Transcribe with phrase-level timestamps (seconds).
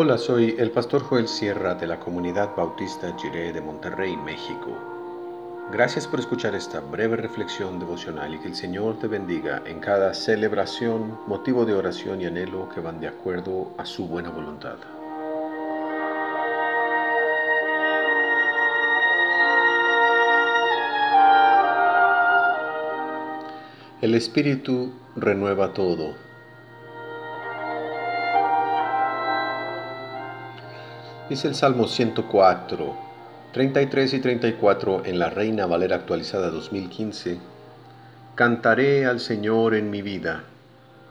[0.00, 4.78] Hola, soy el pastor Joel Sierra de la comunidad bautista Jiré de Monterrey, México.
[5.72, 10.14] Gracias por escuchar esta breve reflexión devocional y que el Señor te bendiga en cada
[10.14, 14.76] celebración, motivo de oración y anhelo que van de acuerdo a su buena voluntad.
[24.00, 26.27] El Espíritu renueva todo
[31.28, 32.96] Dice el Salmo 104,
[33.52, 37.36] 33 y 34 en la Reina Valera actualizada 2015.
[38.34, 40.44] Cantaré al Señor en mi vida,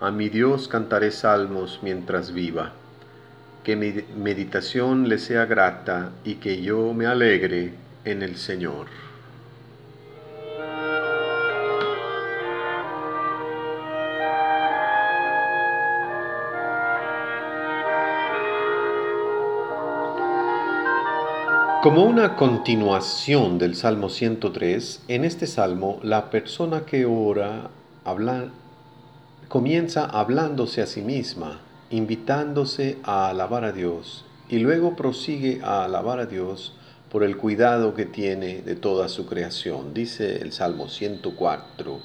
[0.00, 2.72] a mi Dios cantaré salmos mientras viva.
[3.62, 7.74] Que mi meditación le sea grata y que yo me alegre
[8.06, 8.86] en el Señor.
[21.86, 27.70] Como una continuación del Salmo 103, en este salmo la persona que ora
[28.04, 28.48] habla,
[29.46, 36.18] comienza hablándose a sí misma, invitándose a alabar a Dios y luego prosigue a alabar
[36.18, 36.72] a Dios
[37.08, 39.94] por el cuidado que tiene de toda su creación.
[39.94, 42.00] Dice el Salmo 104,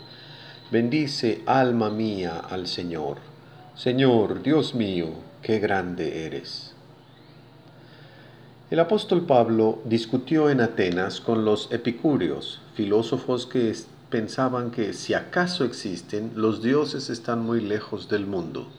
[0.69, 3.17] bendice alma mía al Señor.
[3.73, 5.07] Señor, Dios mío,
[5.41, 6.70] qué grande eres.
[8.71, 13.75] El apóstol Pablo discutió en Atenas con los epicúreos, filósofos que
[14.09, 18.69] pensaban que si acaso existen, los dioses están muy lejos del mundo.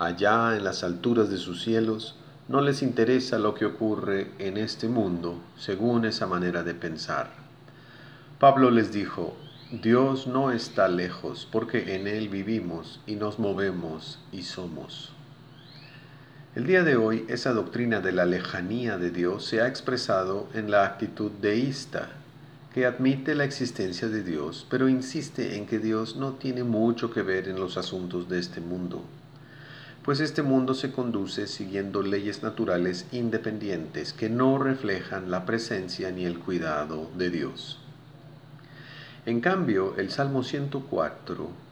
[0.00, 2.16] Allá en las alturas de sus cielos,
[2.48, 7.30] no les interesa lo que ocurre en este mundo, según esa manera de pensar.
[8.40, 9.36] Pablo les dijo,
[9.70, 15.12] Dios no está lejos, porque en Él vivimos y nos movemos y somos.
[16.56, 20.68] El día de hoy esa doctrina de la lejanía de Dios se ha expresado en
[20.68, 22.08] la actitud deísta,
[22.74, 27.22] que admite la existencia de Dios, pero insiste en que Dios no tiene mucho que
[27.22, 29.04] ver en los asuntos de este mundo,
[30.04, 36.24] pues este mundo se conduce siguiendo leyes naturales independientes que no reflejan la presencia ni
[36.24, 37.78] el cuidado de Dios.
[39.24, 41.69] En cambio, el Salmo 104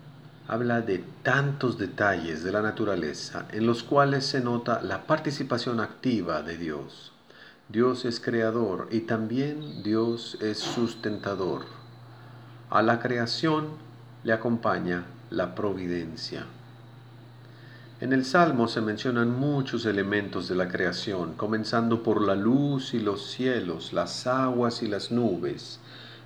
[0.49, 6.41] habla de tantos detalles de la naturaleza en los cuales se nota la participación activa
[6.43, 7.13] de Dios.
[7.69, 11.67] Dios es creador y también Dios es sustentador.
[12.71, 13.69] A la creación
[14.25, 16.47] le acompaña la providencia.
[18.01, 23.01] En el Salmo se mencionan muchos elementos de la creación, comenzando por la luz y
[23.01, 25.79] los cielos, las aguas y las nubes,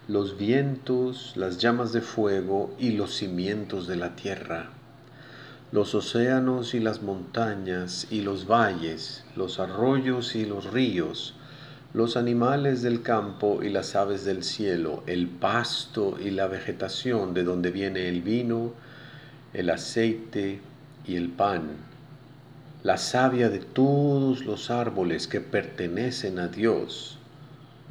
[0.09, 4.71] los vientos, las llamas de fuego y los cimientos de la tierra,
[5.71, 11.35] los océanos y las montañas y los valles, los arroyos y los ríos,
[11.95, 17.45] los animales del campo y las aves del cielo, el pasto y la vegetación de
[17.45, 18.73] donde viene el vino,
[19.53, 20.61] el aceite
[21.07, 21.77] y el pan,
[22.83, 27.19] la savia de todos los árboles que pertenecen a Dios,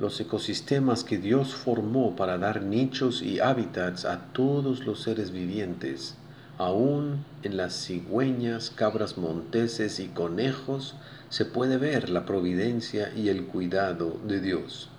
[0.02, 6.16] los ecosistemas que Dios formó para dar nichos y hábitats a todos los seres vivientes,
[6.58, 10.96] aún en las cigüeñas, cabras monteses y conejos,
[11.30, 14.90] se puede ver la providencia y el cuidado de Dios.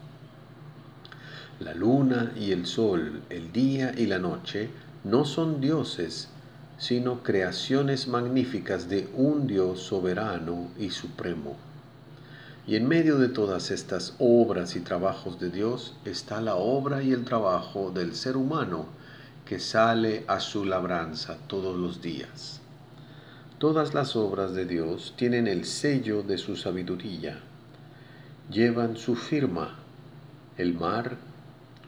[1.58, 4.70] La luna y el sol, el día y la noche,
[5.02, 6.28] no son dioses,
[6.78, 11.71] sino creaciones magníficas de un Dios soberano y supremo.
[12.64, 17.12] Y en medio de todas estas obras y trabajos de Dios está la obra y
[17.12, 18.86] el trabajo del ser humano
[19.44, 22.60] que sale a su labranza todos los días.
[23.58, 27.40] Todas las obras de Dios tienen el sello de su sabiduría,
[28.48, 29.78] llevan su firma.
[30.56, 31.16] El mar,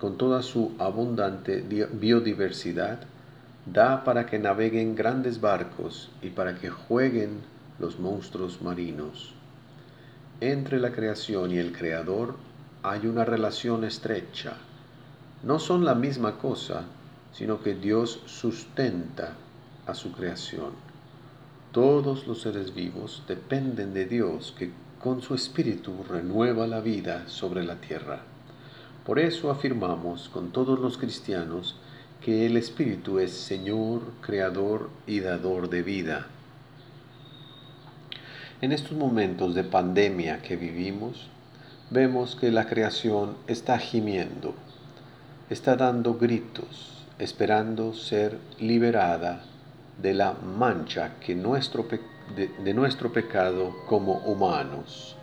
[0.00, 1.60] con toda su abundante
[1.92, 3.00] biodiversidad,
[3.66, 7.42] da para que naveguen grandes barcos y para que jueguen
[7.78, 9.34] los monstruos marinos.
[10.40, 12.34] Entre la creación y el creador
[12.82, 14.54] hay una relación estrecha.
[15.44, 16.86] No son la misma cosa,
[17.32, 19.34] sino que Dios sustenta
[19.86, 20.72] a su creación.
[21.70, 27.62] Todos los seres vivos dependen de Dios que con su espíritu renueva la vida sobre
[27.62, 28.20] la tierra.
[29.06, 31.76] Por eso afirmamos con todos los cristianos
[32.20, 36.26] que el espíritu es Señor, Creador y Dador de vida
[38.64, 41.28] en estos momentos de pandemia que vivimos,
[41.90, 44.54] vemos que la creación está gimiendo,
[45.50, 49.42] está dando gritos, esperando ser liberada
[50.00, 51.86] de la mancha que nuestro
[52.34, 55.14] de, nuestro pecado como humanos.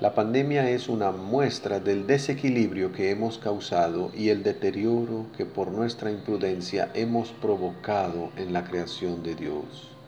[0.00, 5.70] La pandemia es una muestra del desequilibrio que hemos causado y el deterioro que por
[5.70, 9.99] nuestra imprudencia hemos provocado en la creación de Dios.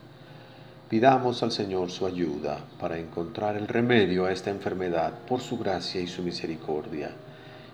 [0.92, 6.02] Pidamos al Señor su ayuda para encontrar el remedio a esta enfermedad por su gracia
[6.02, 7.12] y su misericordia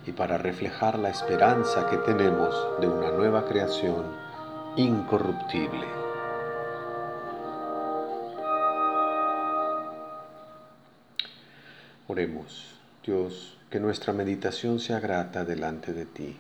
[0.06, 4.04] y para reflejar la esperanza que tenemos de una nueva creación
[4.76, 5.84] incorruptible.
[12.06, 16.36] Oremos, Dios, que nuestra meditación sea grata delante de ti.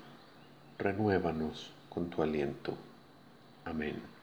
[0.78, 2.74] Renuévanos con tu aliento.
[3.64, 4.17] Amén.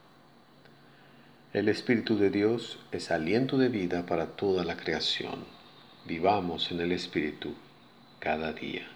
[1.56, 5.36] El Espíritu de Dios es aliento de vida para toda la creación.
[6.04, 7.54] Vivamos en el Espíritu
[8.18, 8.86] cada día.